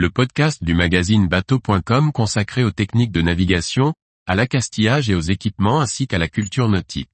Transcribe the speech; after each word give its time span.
le 0.00 0.08
podcast 0.08 0.64
du 0.64 0.72
magazine 0.72 1.28
bateau.com 1.28 2.10
consacré 2.10 2.64
aux 2.64 2.70
techniques 2.70 3.12
de 3.12 3.20
navigation, 3.20 3.92
à 4.26 4.34
l'accastillage 4.34 5.10
et 5.10 5.14
aux 5.14 5.20
équipements 5.20 5.78
ainsi 5.78 6.06
qu'à 6.06 6.16
la 6.16 6.26
culture 6.26 6.70
nautique. 6.70 7.10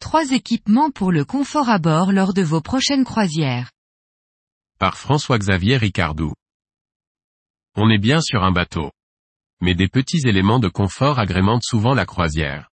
Trois 0.00 0.32
équipements 0.32 0.90
pour 0.90 1.12
le 1.12 1.24
confort 1.24 1.68
à 1.68 1.78
bord 1.78 2.10
lors 2.10 2.34
de 2.34 2.42
vos 2.42 2.60
prochaines 2.60 3.04
croisières. 3.04 3.70
Par 4.80 4.98
François-Xavier 4.98 5.76
Ricardou. 5.76 6.32
On 7.76 7.88
est 7.90 7.98
bien 7.98 8.20
sur 8.20 8.42
un 8.42 8.50
bateau. 8.50 8.90
Mais 9.64 9.74
des 9.74 9.88
petits 9.88 10.28
éléments 10.28 10.58
de 10.58 10.68
confort 10.68 11.18
agrémentent 11.18 11.64
souvent 11.64 11.94
la 11.94 12.04
croisière. 12.04 12.68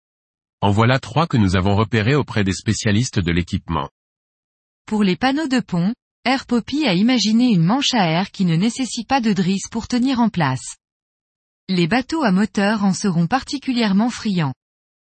En 0.62 0.72
voilà 0.72 1.00
trois 1.00 1.28
que 1.28 1.36
nous 1.36 1.58
avons 1.58 1.76
repérés 1.76 2.16
auprès 2.16 2.45
des 2.45 2.54
spécialistes 2.54 3.20
de 3.20 3.34
l'équipement. 3.34 3.90
Pour 4.86 5.04
les 5.04 5.18
panneaux 5.18 5.50
de 5.50 5.59
pont, 5.59 5.94
Air 6.23 6.45
Poppy 6.45 6.88
a 6.88 6.94
imaginé 6.94 7.50
une 7.50 7.66
manche 7.66 7.94
à 7.94 8.09
air 8.09 8.31
qui 8.31 8.45
ne 8.45 8.55
nécessite 8.55 9.05
pas 9.05 9.20
de 9.20 9.34
drisse 9.34 9.68
pour 9.70 9.90
tenir 9.90 10.22
en 10.22 10.30
place. 10.30 10.78
Les 11.68 11.88
bateaux 11.88 12.23
à 12.23 12.31
moteur 12.31 12.86
en 12.86 12.94
seront 12.94 13.28
particulièrement 13.28 14.09
friands. 14.09 14.54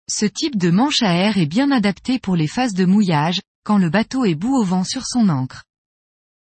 Ce 0.08 0.24
type 0.24 0.56
de 0.56 0.70
manche 0.70 1.02
à 1.02 1.12
air 1.14 1.36
est 1.36 1.46
bien 1.46 1.72
adapté 1.72 2.20
pour 2.20 2.36
les 2.36 2.46
phases 2.46 2.74
de 2.74 2.84
mouillage, 2.84 3.40
quand 3.64 3.78
le 3.78 3.90
bateau 3.90 4.24
est 4.24 4.36
bout 4.36 4.54
au 4.54 4.62
vent 4.62 4.84
sur 4.84 5.04
son 5.04 5.28
ancre. 5.28 5.64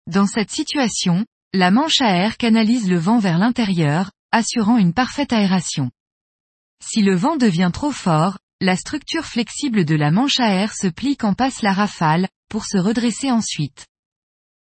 Dans 0.08 0.26
cette 0.26 0.50
situation, 0.50 1.28
la 1.54 1.70
manche 1.70 2.02
à 2.02 2.16
air 2.17 2.38
canalise 2.38 2.90
le 2.90 2.98
vent 2.98 3.20
vers 3.20 3.38
l'intérieur, 3.38 4.09
assurant 4.31 4.77
une 4.77 4.94
parfaite 4.94 5.34
aération. 5.34 5.91
Si 6.84 7.02
le 7.02 7.16
vent 7.16 7.38
devient 7.38 7.72
trop 7.73 7.91
fort, 7.91 8.38
la 8.59 8.76
structure 8.76 9.26
flexible 9.26 9.86
de 9.86 9.95
la 9.95 10.11
manche 10.11 10.39
à 10.39 10.50
air 10.50 10.73
se 10.73 10.88
plie 10.88 11.17
quand 11.17 11.33
passe 11.33 11.61
la 11.61 11.73
rafale, 11.73 12.28
pour 12.50 12.66
se 12.66 12.78
redresser 12.78 13.31
ensuite. 13.31 13.88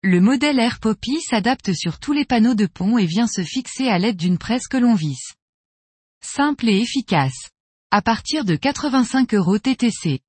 Le 0.03 0.19
modèle 0.19 0.59
Air 0.59 0.79
Poppy 0.79 1.21
s'adapte 1.21 1.73
sur 1.73 1.99
tous 1.99 2.11
les 2.11 2.25
panneaux 2.25 2.55
de 2.55 2.65
pont 2.65 2.97
et 2.97 3.05
vient 3.05 3.27
se 3.27 3.43
fixer 3.43 3.87
à 3.87 3.99
l'aide 3.99 4.17
d'une 4.17 4.37
presse 4.37 4.67
que 4.67 4.77
l'on 4.77 4.95
visse. 4.95 5.33
Simple 6.23 6.69
et 6.69 6.79
efficace. 6.79 7.49
À 7.91 8.01
partir 8.01 8.45
de 8.45 8.55
85 8.55 9.33
euros 9.33 9.59
TTC. 9.59 10.21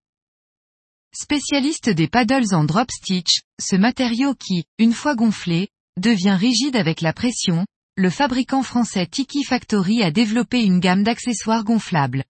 Spécialiste 1.14 1.90
des 1.90 2.08
paddles 2.08 2.54
en 2.54 2.64
drop 2.64 2.90
stitch, 2.90 3.42
ce 3.60 3.76
matériau 3.76 4.34
qui, 4.34 4.64
une 4.78 4.92
fois 4.92 5.14
gonflé, 5.14 5.68
devient 5.98 6.36
rigide 6.38 6.76
avec 6.76 7.02
la 7.02 7.12
pression, 7.12 7.66
le 7.96 8.08
fabricant 8.08 8.62
français 8.62 9.06
Tiki 9.06 9.44
Factory 9.44 10.02
a 10.02 10.10
développé 10.10 10.64
une 10.64 10.80
gamme 10.80 11.02
d'accessoires 11.02 11.62
gonflables. 11.62 12.24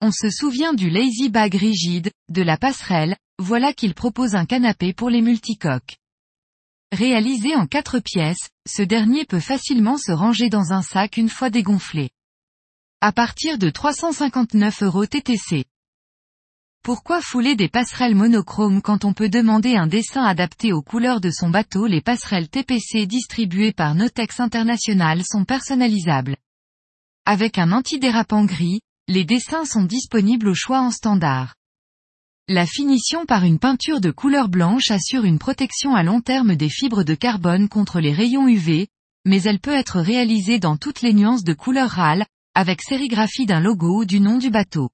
On 0.00 0.12
se 0.12 0.30
souvient 0.30 0.72
du 0.72 0.88
lazy 0.88 1.30
bag 1.30 1.54
rigide, 1.54 2.12
de 2.28 2.42
la 2.42 2.56
passerelle, 2.56 3.16
voilà 3.40 3.72
qu'il 3.72 3.94
propose 3.94 4.36
un 4.36 4.46
canapé 4.46 4.92
pour 4.92 5.10
les 5.10 5.20
multicoques. 5.20 5.96
Réalisé 6.92 7.56
en 7.56 7.66
quatre 7.66 7.98
pièces, 7.98 8.50
ce 8.68 8.82
dernier 8.82 9.24
peut 9.24 9.40
facilement 9.40 9.98
se 9.98 10.12
ranger 10.12 10.48
dans 10.48 10.72
un 10.72 10.82
sac 10.82 11.16
une 11.16 11.28
fois 11.28 11.50
dégonflé. 11.50 12.10
À 13.00 13.10
partir 13.10 13.58
de 13.58 13.70
359 13.70 14.84
euros 14.84 15.06
TTC. 15.06 15.64
Pourquoi 16.82 17.20
fouler 17.20 17.54
des 17.54 17.68
passerelles 17.68 18.14
monochromes 18.14 18.80
quand 18.80 19.04
on 19.04 19.12
peut 19.12 19.28
demander 19.28 19.76
un 19.76 19.86
dessin 19.86 20.24
adapté 20.24 20.72
aux 20.72 20.82
couleurs 20.82 21.20
de 21.20 21.30
son 21.30 21.50
bateau? 21.50 21.86
Les 21.86 22.00
passerelles 22.00 22.48
TPC 22.48 23.06
distribuées 23.06 23.72
par 23.72 23.94
Notex 23.94 24.40
International 24.40 25.22
sont 25.24 25.44
personnalisables. 25.44 26.36
Avec 27.26 27.58
un 27.58 27.72
antidérapant 27.72 28.44
gris, 28.44 28.80
les 29.06 29.24
dessins 29.24 29.64
sont 29.64 29.84
disponibles 29.84 30.48
au 30.48 30.54
choix 30.54 30.80
en 30.80 30.90
standard. 30.90 31.54
La 32.48 32.64
finition 32.64 33.26
par 33.26 33.44
une 33.44 33.58
peinture 33.58 34.00
de 34.00 34.10
couleur 34.10 34.48
blanche 34.48 34.90
assure 34.90 35.26
une 35.26 35.38
protection 35.38 35.94
à 35.94 36.02
long 36.02 36.22
terme 36.22 36.56
des 36.56 36.70
fibres 36.70 37.02
de 37.02 37.14
carbone 37.14 37.68
contre 37.68 38.00
les 38.00 38.14
rayons 38.14 38.48
UV, 38.48 38.88
mais 39.26 39.42
elle 39.42 39.60
peut 39.60 39.74
être 39.74 40.00
réalisée 40.00 40.58
dans 40.58 40.78
toutes 40.78 41.02
les 41.02 41.12
nuances 41.12 41.44
de 41.44 41.52
couleur 41.52 41.90
râle, 41.90 42.24
avec 42.54 42.80
sérigraphie 42.80 43.44
d'un 43.44 43.60
logo 43.60 44.00
ou 44.00 44.04
du 44.06 44.20
nom 44.20 44.38
du 44.38 44.48
bateau. 44.48 44.88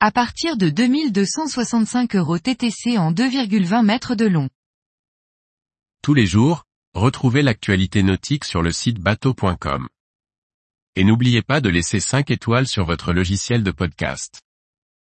À 0.00 0.12
partir 0.12 0.56
de 0.56 0.70
2265 0.70 2.14
euros 2.14 2.38
TTC 2.38 2.98
en 2.98 3.10
2,20 3.10 3.84
mètres 3.84 4.14
de 4.14 4.26
long. 4.26 4.48
Tous 6.04 6.14
les 6.14 6.24
jours, 6.24 6.62
retrouvez 6.94 7.42
l'actualité 7.42 8.04
nautique 8.04 8.44
sur 8.44 8.62
le 8.62 8.70
site 8.70 9.00
bateau.com. 9.00 9.88
Et 10.94 11.02
n'oubliez 11.02 11.42
pas 11.42 11.60
de 11.60 11.68
laisser 11.68 11.98
5 11.98 12.30
étoiles 12.30 12.68
sur 12.68 12.84
votre 12.84 13.12
logiciel 13.12 13.64
de 13.64 13.72
podcast. 13.72 14.40